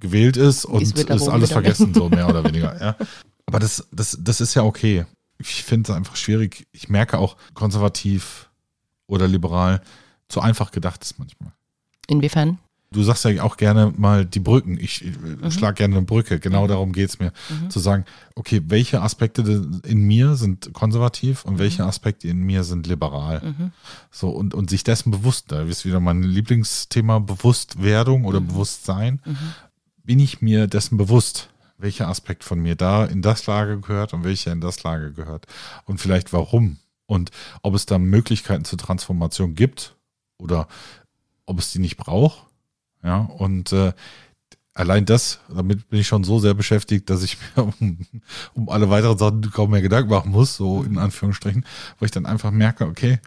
gewählt 0.00 0.36
ist 0.36 0.64
und 0.64 0.82
Ist 0.82 0.98
ist, 0.98 1.28
alles 1.28 1.52
vergessen, 1.52 1.92
so 1.92 2.08
mehr 2.10 2.28
oder 2.28 2.42
weniger, 2.42 2.78
ja. 2.80 2.96
Aber 3.44 3.58
das, 3.58 3.86
das, 3.92 4.18
das 4.20 4.40
ist 4.40 4.54
ja 4.54 4.62
okay. 4.62 5.04
Ich 5.38 5.62
finde 5.62 5.92
es 5.92 5.96
einfach 5.96 6.16
schwierig. 6.16 6.66
Ich 6.72 6.88
merke 6.88 7.18
auch, 7.18 7.36
konservativ 7.54 8.48
oder 9.06 9.28
liberal 9.28 9.82
zu 10.28 10.40
einfach 10.40 10.70
gedacht 10.70 11.04
ist 11.04 11.18
manchmal. 11.18 11.52
Inwiefern? 12.08 12.58
Du 12.92 13.02
sagst 13.02 13.24
ja 13.24 13.42
auch 13.42 13.56
gerne 13.56 13.92
mal 13.96 14.24
die 14.24 14.38
Brücken. 14.40 14.78
Ich 14.80 15.02
Mhm. 15.04 15.50
schlag 15.50 15.74
gerne 15.76 15.96
eine 15.96 16.06
Brücke. 16.06 16.38
Genau 16.38 16.66
darum 16.68 16.92
geht's 16.92 17.18
mir. 17.18 17.32
Zu 17.68 17.80
sagen, 17.80 18.04
okay, 18.36 18.62
welche 18.68 19.02
Aspekte 19.02 19.42
in 19.84 20.02
mir 20.02 20.36
sind 20.36 20.72
konservativ 20.72 21.44
und 21.44 21.58
welche 21.58 21.82
Mhm. 21.82 21.88
Aspekte 21.88 22.28
in 22.28 22.38
mir 22.44 22.62
sind 22.62 22.86
liberal. 22.86 23.72
So, 24.10 24.30
und, 24.30 24.54
und 24.54 24.70
sich 24.70 24.84
dessen 24.84 25.10
bewusst, 25.10 25.50
da 25.52 25.62
ist 25.62 25.84
wieder 25.84 25.98
mein 26.00 26.22
Lieblingsthema 26.22 27.18
Bewusstwerdung 27.18 28.24
oder 28.24 28.40
Mhm. 28.40 28.46
Bewusstsein. 28.48 29.20
Bin 30.04 30.20
ich 30.20 30.40
mir 30.40 30.68
dessen 30.68 30.96
bewusst, 30.96 31.50
welcher 31.78 32.08
Aspekt 32.08 32.44
von 32.44 32.60
mir 32.60 32.76
da 32.76 33.04
in 33.04 33.20
das 33.20 33.46
Lager 33.46 33.76
gehört 33.78 34.14
und 34.14 34.22
welcher 34.22 34.52
in 34.52 34.60
das 34.60 34.82
Lager 34.84 35.10
gehört. 35.10 35.46
Und 35.86 36.00
vielleicht 36.00 36.32
warum. 36.32 36.78
Und 37.06 37.30
ob 37.62 37.74
es 37.74 37.84
da 37.84 37.98
Möglichkeiten 37.98 38.64
zur 38.64 38.78
Transformation 38.78 39.54
gibt 39.56 39.96
oder 40.38 40.68
ob 41.46 41.58
es 41.58 41.72
die 41.72 41.78
nicht 41.80 41.96
braucht. 41.96 42.44
Ja, 43.02 43.18
und 43.20 43.72
äh, 43.72 43.92
allein 44.74 45.04
das, 45.06 45.40
damit 45.48 45.88
bin 45.88 46.00
ich 46.00 46.06
schon 46.06 46.24
so 46.24 46.38
sehr 46.38 46.54
beschäftigt, 46.54 47.08
dass 47.10 47.22
ich 47.22 47.38
mir 47.56 47.64
um, 47.80 47.98
um 48.54 48.68
alle 48.68 48.90
weiteren 48.90 49.16
Sachen 49.18 49.40
kaum 49.50 49.70
mehr 49.70 49.82
Gedanken 49.82 50.10
machen 50.10 50.32
muss, 50.32 50.56
so 50.56 50.82
in 50.82 50.98
Anführungsstrichen, 50.98 51.64
wo 51.98 52.04
ich 52.04 52.10
dann 52.10 52.26
einfach 52.26 52.50
merke, 52.50 52.86
okay, 52.86 53.18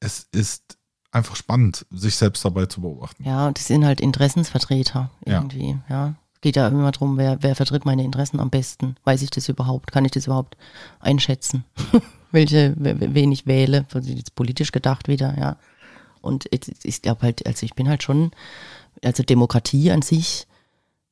es 0.00 0.26
ist 0.32 0.76
einfach 1.10 1.36
spannend, 1.36 1.86
sich 1.90 2.16
selbst 2.16 2.44
dabei 2.44 2.66
zu 2.66 2.80
beobachten. 2.80 3.24
Ja, 3.24 3.50
das 3.50 3.66
sind 3.66 3.84
halt 3.84 4.00
Interessensvertreter 4.00 5.10
Ja. 5.26 5.34
irgendwie, 5.38 5.76
ja. 5.88 6.14
Es 6.34 6.40
geht 6.42 6.54
ja 6.56 6.68
immer 6.68 6.92
darum, 6.92 7.16
wer, 7.18 7.42
wer 7.42 7.56
vertritt 7.56 7.84
meine 7.84 8.04
Interessen 8.04 8.38
am 8.38 8.48
besten. 8.48 8.94
Weiß 9.02 9.22
ich 9.22 9.30
das 9.30 9.48
überhaupt? 9.48 9.90
Kann 9.90 10.04
ich 10.04 10.12
das 10.12 10.26
überhaupt 10.26 10.56
einschätzen? 11.00 11.64
Welche, 12.30 12.74
we- 12.78 12.96
wen 13.14 13.32
ich 13.32 13.46
wähle? 13.46 13.86
Jetzt 14.02 14.36
politisch 14.36 14.70
gedacht 14.70 15.08
wieder, 15.08 15.36
ja. 15.36 15.56
Und 16.20 16.46
ich, 16.52 16.60
ich 16.84 17.02
glaube 17.02 17.22
halt, 17.22 17.44
also 17.46 17.64
ich 17.66 17.74
bin 17.74 17.88
halt 17.88 18.02
schon, 18.04 18.30
also 19.04 19.22
Demokratie 19.22 19.90
an 19.90 20.02
sich 20.02 20.46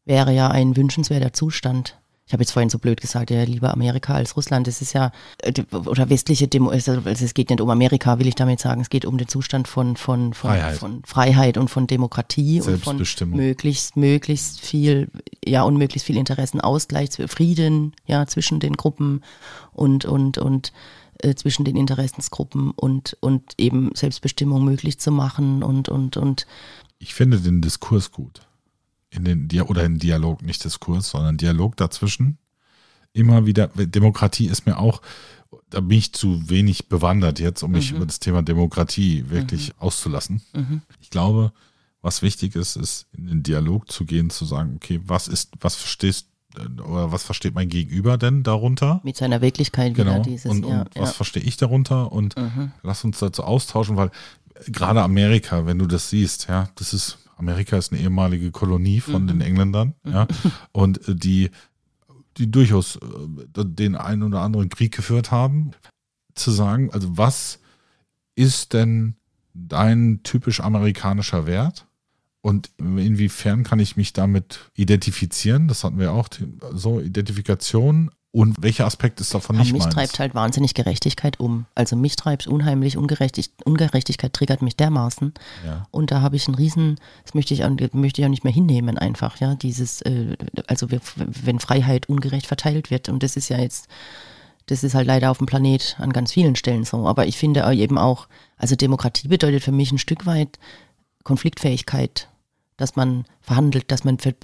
wäre 0.04 0.32
ja 0.32 0.48
ein 0.48 0.76
wünschenswerter 0.76 1.32
Zustand. 1.32 1.98
Ich 2.26 2.32
habe 2.32 2.42
jetzt 2.42 2.50
vorhin 2.50 2.70
so 2.70 2.80
blöd 2.80 3.00
gesagt, 3.00 3.30
ja, 3.30 3.44
lieber 3.44 3.72
Amerika 3.72 4.14
als 4.14 4.36
Russland. 4.36 4.66
Das 4.66 4.82
ist 4.82 4.92
ja, 4.94 5.12
äh, 5.42 5.62
oder 5.72 6.10
westliche 6.10 6.48
Demo, 6.48 6.70
also 6.70 7.00
es 7.04 7.34
geht 7.34 7.50
nicht 7.50 7.60
um 7.60 7.70
Amerika, 7.70 8.18
will 8.18 8.26
ich 8.26 8.34
damit 8.34 8.58
sagen. 8.58 8.80
Es 8.80 8.90
geht 8.90 9.04
um 9.04 9.16
den 9.16 9.28
Zustand 9.28 9.68
von, 9.68 9.96
von, 9.96 10.34
von, 10.34 10.50
Freiheit. 10.50 10.76
von 10.76 11.02
Freiheit 11.04 11.56
und 11.56 11.68
von 11.68 11.86
Demokratie 11.86 12.60
und 12.62 12.82
von 12.82 13.00
möglichst, 13.26 13.96
möglichst 13.96 14.60
viel, 14.60 15.08
ja, 15.44 15.62
und 15.62 15.76
möglichst 15.76 16.06
viel 16.06 16.16
Interessenausgleich, 16.16 17.10
Frieden, 17.28 17.94
ja, 18.06 18.26
zwischen 18.26 18.58
den 18.58 18.76
Gruppen 18.76 19.22
und, 19.72 20.04
und, 20.04 20.36
und 20.36 20.72
äh, 21.18 21.36
zwischen 21.36 21.64
den 21.64 21.76
Interessensgruppen 21.76 22.72
und, 22.72 23.16
und 23.20 23.52
eben 23.56 23.92
Selbstbestimmung 23.94 24.64
möglich 24.64 24.98
zu 24.98 25.12
machen 25.12 25.62
und, 25.62 25.88
und, 25.88 26.16
und. 26.16 26.46
Ich 26.98 27.14
finde 27.14 27.40
den 27.40 27.60
Diskurs 27.60 28.10
gut. 28.10 28.46
In 29.10 29.24
den, 29.24 29.48
oder 29.62 29.82
den 29.82 29.98
Dialog, 29.98 30.42
nicht 30.42 30.64
Diskurs, 30.64 31.10
sondern 31.10 31.36
Dialog 31.36 31.76
dazwischen. 31.76 32.38
Immer 33.12 33.46
wieder, 33.46 33.68
Demokratie 33.68 34.46
ist 34.46 34.66
mir 34.66 34.78
auch, 34.78 35.00
da 35.70 35.80
bin 35.80 35.98
ich 35.98 36.12
zu 36.12 36.50
wenig 36.50 36.88
bewandert 36.88 37.38
jetzt, 37.38 37.62
um 37.62 37.70
mich 37.72 37.90
mhm. 37.90 37.98
über 37.98 38.06
das 38.06 38.18
Thema 38.18 38.42
Demokratie 38.42 39.24
wirklich 39.28 39.68
mhm. 39.68 39.74
auszulassen. 39.78 40.42
Mhm. 40.52 40.82
Ich 41.00 41.10
glaube, 41.10 41.52
was 42.02 42.22
wichtig 42.22 42.54
ist, 42.56 42.76
ist 42.76 43.06
in 43.16 43.26
den 43.26 43.42
Dialog 43.42 43.90
zu 43.90 44.04
gehen, 44.04 44.30
zu 44.30 44.44
sagen, 44.44 44.74
okay, 44.76 45.00
was 45.04 45.28
ist, 45.28 45.52
was 45.60 45.74
verstehst 45.74 46.28
oder 46.56 47.12
was 47.12 47.22
versteht 47.22 47.54
mein 47.54 47.68
Gegenüber 47.68 48.16
denn 48.16 48.42
darunter? 48.42 49.00
Mit 49.04 49.16
seiner 49.16 49.42
Wirklichkeit 49.42 49.94
genau. 49.94 50.22
dieses. 50.22 50.50
Und, 50.50 50.66
ja, 50.66 50.82
und 50.82 50.90
was 50.94 51.14
verstehe 51.14 51.42
ich 51.42 51.56
darunter? 51.56 52.12
Und 52.12 52.36
mhm. 52.36 52.72
lass 52.82 53.04
uns 53.04 53.18
dazu 53.18 53.42
austauschen, 53.42 53.96
weil 53.96 54.10
gerade 54.66 55.02
Amerika, 55.02 55.66
wenn 55.66 55.78
du 55.78 55.86
das 55.86 56.10
siehst, 56.10 56.48
ja, 56.48 56.68
das 56.76 56.92
ist, 56.92 57.18
Amerika 57.36 57.76
ist 57.76 57.92
eine 57.92 58.00
ehemalige 58.00 58.50
Kolonie 58.50 59.00
von 59.00 59.22
mhm. 59.22 59.26
den 59.28 59.40
Engländern, 59.40 59.94
ja, 60.04 60.26
und 60.72 61.08
äh, 61.08 61.14
die, 61.14 61.50
die 62.36 62.50
durchaus 62.50 62.96
äh, 62.96 63.64
den 63.64 63.94
einen 63.94 64.22
oder 64.22 64.40
anderen 64.40 64.68
Krieg 64.68 64.94
geführt 64.94 65.30
haben, 65.30 65.72
zu 66.34 66.50
sagen, 66.50 66.90
also 66.92 67.16
was 67.16 67.58
ist 68.34 68.74
denn 68.74 69.16
dein 69.54 70.20
typisch 70.22 70.60
amerikanischer 70.60 71.46
Wert? 71.46 71.86
Und 72.42 72.70
inwiefern 72.78 73.64
kann 73.64 73.80
ich 73.80 73.96
mich 73.96 74.12
damit 74.12 74.70
identifizieren? 74.74 75.66
Das 75.66 75.82
hatten 75.82 75.98
wir 75.98 76.12
auch, 76.12 76.28
so 76.72 77.00
Identifikation. 77.00 78.12
Und 78.36 78.62
welcher 78.62 78.84
Aspekt 78.84 79.18
ist 79.22 79.32
davon 79.32 79.56
nicht 79.56 79.72
mich 79.72 79.80
meins? 79.80 79.94
treibt 79.94 80.18
halt 80.18 80.34
wahnsinnig 80.34 80.74
Gerechtigkeit 80.74 81.40
um. 81.40 81.64
Also 81.74 81.96
mich 81.96 82.16
treibt 82.16 82.46
unheimlich 82.46 82.98
Ungerechtig 82.98 83.48
Ungerechtigkeit 83.64 84.34
triggert 84.34 84.60
mich 84.60 84.76
dermaßen. 84.76 85.32
Ja. 85.64 85.86
Und 85.90 86.10
da 86.10 86.20
habe 86.20 86.36
ich 86.36 86.46
einen 86.46 86.54
riesen, 86.54 87.00
das 87.24 87.32
möchte 87.32 87.54
ich, 87.54 87.64
auch, 87.64 87.70
möchte 87.94 88.20
ich 88.20 88.26
auch 88.26 88.30
nicht 88.30 88.44
mehr 88.44 88.52
hinnehmen 88.52 88.98
einfach, 88.98 89.38
ja, 89.38 89.54
dieses, 89.54 90.02
äh, 90.02 90.36
also 90.66 90.88
wenn 91.16 91.60
Freiheit 91.60 92.10
ungerecht 92.10 92.46
verteilt 92.46 92.90
wird. 92.90 93.08
Und 93.08 93.22
das 93.22 93.38
ist 93.38 93.48
ja 93.48 93.58
jetzt, 93.58 93.88
das 94.66 94.84
ist 94.84 94.94
halt 94.94 95.06
leider 95.06 95.30
auf 95.30 95.38
dem 95.38 95.46
Planet 95.46 95.96
an 95.98 96.12
ganz 96.12 96.30
vielen 96.30 96.56
Stellen 96.56 96.84
so. 96.84 97.08
Aber 97.08 97.26
ich 97.26 97.38
finde 97.38 97.64
eben 97.72 97.96
auch, 97.96 98.28
also 98.58 98.76
Demokratie 98.76 99.28
bedeutet 99.28 99.62
für 99.62 99.72
mich 99.72 99.92
ein 99.92 99.98
Stück 99.98 100.26
weit 100.26 100.58
Konfliktfähigkeit 101.24 102.28
dass 102.76 102.96
man 102.96 103.24
verhandelt, 103.40 103.90
dass 103.90 104.04
man 104.04 104.18
für, 104.18 104.34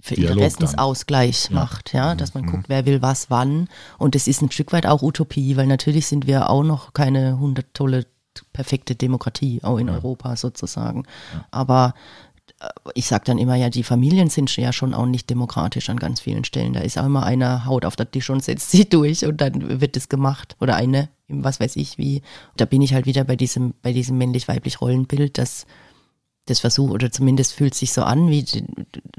für 0.00 0.14
Interessensausgleich 0.14 1.48
ja. 1.50 1.54
macht, 1.54 1.92
ja, 1.92 2.14
dass 2.14 2.34
man 2.34 2.44
mhm. 2.44 2.50
guckt, 2.50 2.68
wer 2.68 2.86
will 2.86 3.02
was 3.02 3.30
wann. 3.30 3.68
Und 3.98 4.14
es 4.14 4.28
ist 4.28 4.42
ein 4.42 4.50
Stück 4.50 4.72
weit 4.72 4.86
auch 4.86 5.02
Utopie, 5.02 5.56
weil 5.56 5.66
natürlich 5.66 6.06
sind 6.06 6.26
wir 6.26 6.48
auch 6.48 6.62
noch 6.62 6.92
keine 6.92 7.38
hundert 7.38 7.74
tolle, 7.74 8.06
perfekte 8.52 8.94
Demokratie, 8.94 9.60
auch 9.62 9.78
in 9.78 9.88
ja. 9.88 9.94
Europa 9.94 10.36
sozusagen. 10.36 11.04
Ja. 11.34 11.44
Aber 11.50 11.94
äh, 12.60 12.68
ich 12.94 13.06
sage 13.06 13.24
dann 13.26 13.38
immer, 13.38 13.56
ja, 13.56 13.68
die 13.68 13.82
Familien 13.82 14.30
sind 14.30 14.54
ja 14.56 14.72
schon 14.72 14.94
auch 14.94 15.06
nicht 15.06 15.28
demokratisch 15.28 15.90
an 15.90 15.98
ganz 15.98 16.20
vielen 16.20 16.44
Stellen. 16.44 16.74
Da 16.74 16.80
ist 16.80 16.98
auch 16.98 17.06
immer 17.06 17.24
einer 17.24 17.66
Haut 17.66 17.84
auf 17.84 17.96
der 17.96 18.10
Tisch 18.10 18.30
und 18.30 18.44
setzt 18.44 18.70
sie 18.70 18.84
durch 18.88 19.24
und 19.24 19.40
dann 19.40 19.80
wird 19.80 19.96
es 19.96 20.08
gemacht. 20.08 20.56
Oder 20.60 20.76
eine, 20.76 21.08
was 21.28 21.58
weiß 21.58 21.74
ich 21.76 21.98
wie. 21.98 22.22
Da 22.56 22.64
bin 22.64 22.80
ich 22.80 22.94
halt 22.94 23.06
wieder 23.06 23.24
bei 23.24 23.34
diesem, 23.34 23.74
bei 23.82 23.92
diesem 23.92 24.18
männlich-weiblich 24.18 24.80
Rollenbild, 24.80 25.36
dass 25.36 25.66
das 26.46 26.58
Versuch, 26.58 26.90
oder 26.90 27.12
zumindest 27.12 27.52
fühlt 27.52 27.74
sich 27.74 27.92
so 27.92 28.02
an, 28.02 28.28
wie 28.28 28.44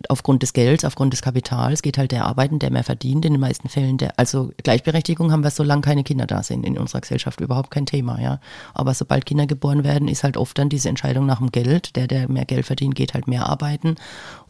aufgrund 0.09 0.43
des 0.43 0.51
Gelds, 0.51 0.83
aufgrund 0.83 1.13
des 1.13 1.21
Kapitals 1.21 1.81
geht 1.81 1.97
halt 1.97 2.11
der 2.11 2.25
arbeiten, 2.25 2.59
der 2.59 2.69
mehr 2.69 2.83
verdient, 2.83 3.23
in 3.23 3.33
den 3.33 3.39
meisten 3.39 3.69
Fällen 3.69 3.97
der, 3.97 4.19
also 4.19 4.51
Gleichberechtigung 4.61 5.31
haben 5.31 5.43
wir, 5.43 5.49
solange 5.49 5.81
keine 5.81 6.03
Kinder 6.03 6.27
da 6.27 6.43
sind 6.43 6.65
in 6.65 6.77
unserer 6.77 6.99
Gesellschaft, 6.99 7.39
überhaupt 7.39 7.71
kein 7.71 7.85
Thema, 7.85 8.19
ja. 8.19 8.41
Aber 8.73 8.93
sobald 8.93 9.25
Kinder 9.25 9.47
geboren 9.47 9.85
werden, 9.85 10.09
ist 10.09 10.25
halt 10.25 10.35
oft 10.35 10.57
dann 10.57 10.67
diese 10.67 10.89
Entscheidung 10.89 11.25
nach 11.25 11.37
dem 11.37 11.51
Geld, 11.51 11.95
der, 11.95 12.07
der 12.07 12.29
mehr 12.29 12.45
Geld 12.45 12.65
verdient, 12.65 12.95
geht 12.95 13.13
halt 13.13 13.27
mehr 13.27 13.47
arbeiten 13.47 13.95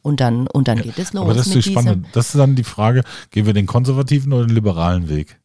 und 0.01 0.19
dann, 0.19 0.47
und 0.47 0.67
dann 0.67 0.81
geht 0.81 0.97
es 0.97 1.13
los. 1.13 1.23
Aber 1.23 1.35
das 1.35 1.47
ist 1.47 1.65
spannend. 1.65 2.07
Das 2.13 2.29
ist 2.29 2.39
dann 2.39 2.55
die 2.55 2.63
Frage, 2.63 3.03
gehen 3.29 3.45
wir 3.45 3.53
den 3.53 3.67
konservativen 3.67 4.33
oder 4.33 4.47
den 4.47 4.55
liberalen 4.55 5.09
Weg? 5.09 5.39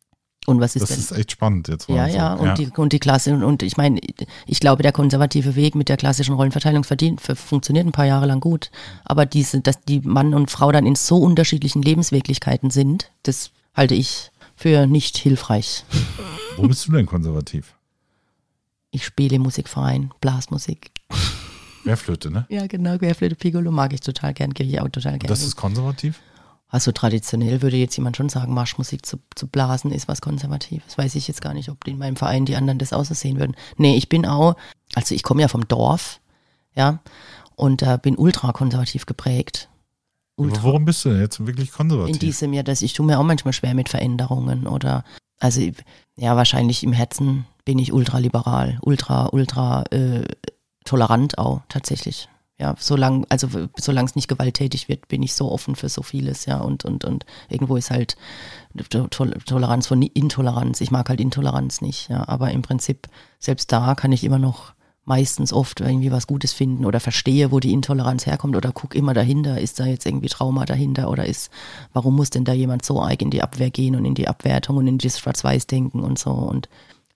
Und 0.48 0.60
was 0.60 0.76
ist 0.76 0.80
das 0.80 0.88
denn? 0.88 0.98
ist 0.98 1.12
echt 1.12 1.32
spannend 1.32 1.68
jetzt. 1.68 1.90
Ja, 1.90 2.06
ja, 2.06 2.32
und, 2.32 2.46
ja. 2.46 2.54
Die, 2.54 2.68
und 2.74 2.94
die 2.94 2.98
Klasse, 2.98 3.34
und, 3.34 3.44
und 3.44 3.62
ich 3.62 3.76
meine, 3.76 4.00
ich 4.46 4.60
glaube, 4.60 4.82
der 4.82 4.92
konservative 4.92 5.56
Weg 5.56 5.74
mit 5.74 5.90
der 5.90 5.98
klassischen 5.98 6.34
Rollenverteilung 6.34 6.84
verdient, 6.84 7.20
funktioniert 7.20 7.86
ein 7.86 7.92
paar 7.92 8.06
Jahre 8.06 8.24
lang 8.24 8.40
gut. 8.40 8.70
Aber 9.04 9.26
diese, 9.26 9.60
dass 9.60 9.78
die 9.82 10.00
Mann 10.00 10.32
und 10.32 10.50
Frau 10.50 10.72
dann 10.72 10.86
in 10.86 10.94
so 10.94 11.18
unterschiedlichen 11.18 11.82
Lebenswirklichkeiten 11.82 12.70
sind, 12.70 13.12
das 13.24 13.50
halte 13.74 13.94
ich 13.94 14.30
für 14.56 14.86
nicht 14.86 15.18
hilfreich. 15.18 15.84
Wo 16.56 16.66
bist 16.66 16.88
du 16.88 16.92
denn 16.92 17.04
konservativ? 17.04 17.74
Ich 18.90 19.04
spiele 19.04 19.36
im 19.36 19.42
Musikverein, 19.42 20.12
Blasmusik. 20.22 20.92
Querflöte, 21.82 22.30
ne? 22.30 22.46
Ja, 22.48 22.66
genau, 22.66 22.96
Querflöte, 22.96 23.34
Piccolo 23.34 23.70
mag 23.70 23.92
ich 23.92 24.00
total 24.00 24.32
gern, 24.32 24.54
gehe 24.54 24.66
ich 24.66 24.80
auch 24.80 24.88
total 24.88 25.18
gern. 25.18 25.28
Das 25.28 25.42
ist 25.42 25.56
konservativ? 25.56 26.20
Also 26.70 26.92
traditionell 26.92 27.62
würde 27.62 27.78
jetzt 27.78 27.96
jemand 27.96 28.16
schon 28.16 28.28
sagen, 28.28 28.52
Marschmusik 28.52 29.04
zu, 29.06 29.18
zu 29.34 29.46
blasen 29.46 29.90
ist 29.90 30.06
was 30.06 30.20
Konservatives. 30.20 30.98
Weiß 30.98 31.14
ich 31.14 31.26
jetzt 31.26 31.40
gar 31.40 31.54
nicht, 31.54 31.70
ob 31.70 31.86
in 31.86 31.98
meinem 31.98 32.16
Verein 32.16 32.44
die 32.44 32.56
anderen 32.56 32.78
das 32.78 32.92
auch 32.92 33.04
so 33.04 33.14
sehen 33.14 33.38
würden. 33.38 33.56
Nee, 33.78 33.96
ich 33.96 34.08
bin 34.08 34.26
auch, 34.26 34.54
also 34.94 35.14
ich 35.14 35.22
komme 35.22 35.40
ja 35.40 35.48
vom 35.48 35.66
Dorf, 35.66 36.20
ja, 36.74 37.00
und 37.56 37.82
äh, 37.82 37.98
bin 38.00 38.16
ultra 38.16 38.52
konservativ 38.52 39.06
geprägt. 39.06 39.68
Ultra. 40.36 40.62
Warum 40.62 40.84
bist 40.84 41.04
du 41.04 41.08
denn 41.08 41.20
jetzt 41.20 41.44
wirklich 41.44 41.72
konservativ? 41.72 42.14
In 42.14 42.20
diesem 42.20 42.52
Jahr, 42.52 42.64
dass 42.64 42.82
ich 42.82 42.92
tue 42.92 43.04
mir 43.04 43.18
auch 43.18 43.24
manchmal 43.24 43.54
schwer 43.54 43.74
mit 43.74 43.88
Veränderungen 43.88 44.66
oder, 44.66 45.04
also 45.40 45.62
ja, 46.16 46.36
wahrscheinlich 46.36 46.84
im 46.84 46.92
Herzen 46.92 47.46
bin 47.64 47.78
ich 47.78 47.92
ultraliberal, 47.92 48.78
ultra, 48.82 49.26
ultra 49.32 49.84
äh, 49.90 50.24
tolerant 50.84 51.38
auch 51.38 51.62
tatsächlich 51.68 52.28
ja, 52.58 52.74
solange, 52.78 53.24
also 53.28 53.48
solange 53.76 54.08
es 54.08 54.16
nicht 54.16 54.28
gewalttätig 54.28 54.88
wird, 54.88 55.06
bin 55.06 55.22
ich 55.22 55.34
so 55.34 55.50
offen 55.50 55.76
für 55.76 55.88
so 55.88 56.02
vieles, 56.02 56.46
ja, 56.46 56.58
und, 56.58 56.84
und, 56.84 57.04
und 57.04 57.24
irgendwo 57.48 57.76
ist 57.76 57.90
halt 57.90 58.16
Toleranz 59.46 59.86
von 59.86 60.02
Intoleranz. 60.02 60.80
Ich 60.80 60.90
mag 60.90 61.08
halt 61.08 61.20
Intoleranz 61.20 61.80
nicht, 61.80 62.08
ja, 62.10 62.28
aber 62.28 62.50
im 62.50 62.62
Prinzip, 62.62 63.08
selbst 63.38 63.70
da 63.70 63.94
kann 63.94 64.10
ich 64.10 64.24
immer 64.24 64.40
noch 64.40 64.72
meistens 65.04 65.52
oft 65.52 65.80
irgendwie 65.80 66.12
was 66.12 66.26
Gutes 66.26 66.52
finden 66.52 66.84
oder 66.84 67.00
verstehe, 67.00 67.50
wo 67.50 67.60
die 67.60 67.72
Intoleranz 67.72 68.26
herkommt 68.26 68.56
oder 68.56 68.72
guck 68.72 68.94
immer 68.94 69.14
dahinter, 69.14 69.58
ist 69.60 69.80
da 69.80 69.86
jetzt 69.86 70.04
irgendwie 70.04 70.28
Trauma 70.28 70.66
dahinter 70.66 71.10
oder 71.10 71.26
ist, 71.26 71.50
warum 71.94 72.16
muss 72.16 72.30
denn 72.30 72.44
da 72.44 72.52
jemand 72.52 72.84
so 72.84 73.00
arg 73.00 73.22
in 73.22 73.30
die 73.30 73.42
Abwehr 73.42 73.70
gehen 73.70 73.96
und 73.96 74.04
in 74.04 74.14
die 74.14 74.28
Abwertung 74.28 74.76
und 74.76 74.86
in 74.86 74.98
das 74.98 75.18
Schwarz-Weiß-Denken 75.18 76.00
und 76.00 76.18
so 76.18 76.30
und 76.30 76.68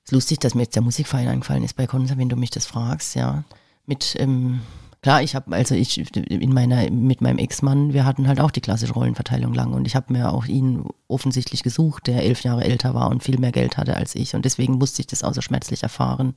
es 0.05 0.11
ist 0.11 0.13
lustig, 0.13 0.41
dass 0.41 0.55
mir 0.55 0.63
jetzt 0.63 0.75
der 0.75 0.83
Musikverein 0.83 1.29
eingefallen 1.29 1.65
ist 1.65 1.77
bei 1.77 1.87
Konzer, 1.87 2.17
wenn 2.17 2.29
du 2.29 2.37
mich 2.37 2.51
das 2.51 2.65
fragst, 2.65 3.15
ja, 3.15 3.45
mit, 3.87 4.17
ähm, 4.19 4.61
Klar, 5.03 5.21
ich 5.21 5.35
habe, 5.35 5.53
also 5.57 5.75
ich 5.75 6.17
in 6.17 6.55
meiner, 6.55 6.89
mit 6.89 7.21
meinem 7.21 7.39
Ex-Mann, 7.39 7.93
wir 7.93 8.05
hatten 8.05 8.29
halt 8.29 8.39
auch 8.39 8.53
die 8.53 8.61
klassische 8.61 8.93
Rollenverteilung 8.93 9.53
lang 9.53 9.73
und 9.73 9.85
ich 9.85 9.97
habe 9.97 10.13
mir 10.13 10.33
auch 10.33 10.47
ihn 10.47 10.85
offensichtlich 11.09 11.65
gesucht, 11.65 12.07
der 12.07 12.23
elf 12.23 12.43
Jahre 12.43 12.63
älter 12.63 12.95
war 12.95 13.11
und 13.11 13.25
viel 13.25 13.37
mehr 13.37 13.51
Geld 13.51 13.77
hatte 13.79 13.97
als 13.97 14.15
ich 14.15 14.37
und 14.37 14.45
deswegen 14.45 14.75
musste 14.75 15.03
ich 15.03 15.09
das 15.09 15.25
auch 15.25 15.35
so 15.35 15.41
schmerzlich 15.41 15.83
erfahren, 15.83 16.35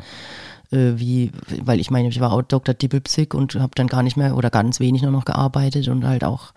äh, 0.71 0.93
wie, 0.95 1.31
weil 1.61 1.79
ich 1.79 1.91
meine, 1.91 2.07
ich 2.07 2.19
war 2.19 2.33
auch 2.33 2.41
Dr. 2.41 2.73
Dippelpsych 2.73 3.35
und 3.35 3.53
habe 3.53 3.73
dann 3.75 3.85
gar 3.85 4.01
nicht 4.01 4.17
mehr 4.17 4.35
oder 4.35 4.49
ganz 4.49 4.79
wenig 4.79 5.03
nur 5.03 5.11
noch 5.11 5.25
gearbeitet 5.25 5.87
und 5.87 6.03
halt 6.03 6.23
auch 6.23 6.51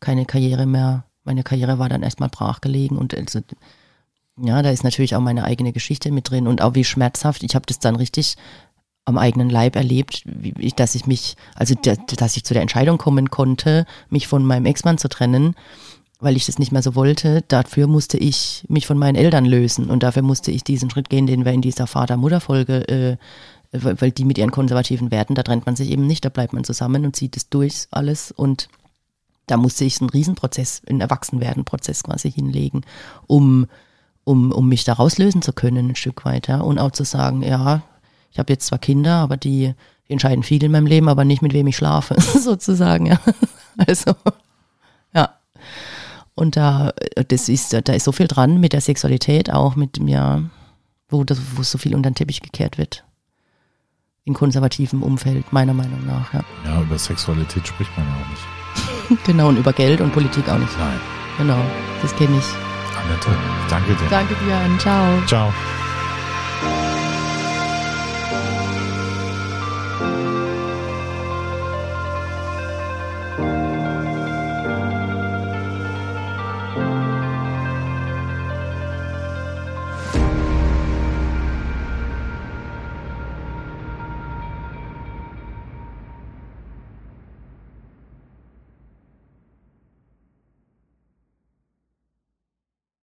keine 0.00 0.26
Karriere 0.26 0.66
mehr, 0.66 1.04
meine 1.22 1.44
Karriere 1.44 1.78
war 1.78 1.88
dann 1.88 2.02
erstmal 2.02 2.28
brachgelegen 2.28 2.98
und 2.98 3.16
also, 3.16 3.38
ja, 4.36 4.62
da 4.62 4.70
ist 4.70 4.82
natürlich 4.82 5.14
auch 5.14 5.20
meine 5.20 5.44
eigene 5.44 5.72
Geschichte 5.72 6.10
mit 6.10 6.28
drin 6.28 6.48
und 6.48 6.60
auch 6.60 6.74
wie 6.74 6.84
schmerzhaft. 6.84 7.44
Ich 7.44 7.54
habe 7.54 7.66
das 7.66 7.78
dann 7.78 7.94
richtig 7.94 8.36
am 9.04 9.18
eigenen 9.18 9.50
Leib 9.50 9.76
erlebt, 9.76 10.22
wie, 10.24 10.70
dass 10.70 10.94
ich 10.94 11.06
mich, 11.06 11.36
also 11.54 11.74
dass 11.74 12.36
ich 12.36 12.44
zu 12.44 12.54
der 12.54 12.62
Entscheidung 12.62 12.98
kommen 12.98 13.30
konnte, 13.30 13.86
mich 14.10 14.28
von 14.28 14.44
meinem 14.44 14.66
Ex-Mann 14.66 14.98
zu 14.98 15.08
trennen, 15.08 15.54
weil 16.20 16.36
ich 16.36 16.46
das 16.46 16.58
nicht 16.58 16.70
mehr 16.70 16.82
so 16.82 16.94
wollte. 16.94 17.42
Dafür 17.48 17.88
musste 17.88 18.16
ich 18.16 18.64
mich 18.68 18.86
von 18.86 18.98
meinen 18.98 19.16
Eltern 19.16 19.44
lösen 19.44 19.90
und 19.90 20.04
dafür 20.04 20.22
musste 20.22 20.52
ich 20.52 20.62
diesen 20.62 20.88
Schritt 20.88 21.10
gehen, 21.10 21.26
den 21.26 21.44
wir 21.44 21.52
in 21.52 21.62
dieser 21.62 21.88
Vater-Mutter-Folge, 21.88 22.88
äh, 22.88 23.16
weil 23.72 24.12
die 24.12 24.24
mit 24.24 24.38
ihren 24.38 24.52
konservativen 24.52 25.10
Werten, 25.10 25.34
da 25.34 25.42
trennt 25.42 25.66
man 25.66 25.76
sich 25.76 25.90
eben 25.90 26.06
nicht, 26.06 26.24
da 26.24 26.28
bleibt 26.28 26.52
man 26.52 26.62
zusammen 26.62 27.04
und 27.04 27.16
zieht 27.16 27.36
es 27.36 27.48
durch 27.48 27.86
alles 27.90 28.30
und 28.30 28.68
da 29.46 29.56
musste 29.56 29.84
ich 29.84 30.00
einen 30.00 30.10
Riesenprozess, 30.10 30.82
einen 30.88 31.00
Erwachsenwerden-Prozess 31.00 32.04
quasi 32.04 32.30
hinlegen, 32.30 32.82
um, 33.26 33.66
um, 34.24 34.52
um 34.52 34.68
mich 34.68 34.84
da 34.84 34.92
rauslösen 34.92 35.42
zu 35.42 35.52
können, 35.52 35.90
ein 35.90 35.96
Stück 35.96 36.24
weiter 36.24 36.64
und 36.64 36.78
auch 36.78 36.92
zu 36.92 37.04
sagen, 37.04 37.42
ja, 37.42 37.82
ich 38.32 38.38
habe 38.38 38.52
jetzt 38.52 38.66
zwar 38.66 38.78
Kinder, 38.78 39.16
aber 39.16 39.36
die, 39.36 39.74
die, 40.08 40.12
entscheiden 40.12 40.42
viel 40.42 40.62
in 40.64 40.72
meinem 40.72 40.86
Leben, 40.86 41.08
aber 41.08 41.24
nicht 41.24 41.42
mit 41.42 41.52
wem 41.52 41.66
ich 41.66 41.76
schlafe, 41.76 42.20
sozusagen, 42.38 43.06
ja. 43.06 43.20
Also, 43.86 44.14
ja. 45.14 45.30
Und 46.34 46.56
da, 46.56 46.92
das 47.28 47.48
ist, 47.48 47.72
da 47.72 47.92
ist 47.92 48.04
so 48.04 48.12
viel 48.12 48.26
dran 48.26 48.58
mit 48.58 48.72
der 48.72 48.80
Sexualität, 48.80 49.52
auch 49.52 49.76
mit 49.76 50.00
mir, 50.00 50.50
wo, 51.08 51.24
das, 51.24 51.38
wo 51.54 51.62
so 51.62 51.78
viel 51.78 51.94
unter 51.94 52.10
den 52.10 52.14
Teppich 52.14 52.40
gekehrt 52.40 52.78
wird. 52.78 53.04
In 54.24 54.34
konservativem 54.34 55.02
Umfeld, 55.02 55.52
meiner 55.52 55.74
Meinung 55.74 56.06
nach, 56.06 56.32
ja. 56.32 56.44
Ja, 56.64 56.80
über 56.80 56.98
Sexualität 56.98 57.66
spricht 57.66 57.90
man 57.96 58.06
ja 58.06 58.14
auch 58.14 58.30
nicht. 58.30 59.24
genau, 59.26 59.48
und 59.48 59.58
über 59.58 59.72
Geld 59.72 60.00
und 60.00 60.12
Politik 60.12 60.48
auch 60.48 60.58
nicht. 60.58 60.78
Nein. 60.78 61.00
Genau, 61.38 61.58
das 62.00 62.14
kenne 62.16 62.38
ich. 62.38 62.44
Annette, 62.96 63.30
danke 63.68 63.94
dir. 63.94 64.08
Danke, 64.10 64.34
Björn. 64.34 64.78
Ciao. 64.78 65.26
Ciao. 65.26 65.52